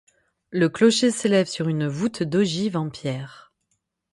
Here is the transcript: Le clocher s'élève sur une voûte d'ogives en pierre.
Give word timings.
Le 0.49 0.67
clocher 0.67 1.11
s'élève 1.11 1.45
sur 1.45 1.67
une 1.69 1.85
voûte 1.85 2.23
d'ogives 2.23 2.75
en 2.75 2.89
pierre. 2.89 3.53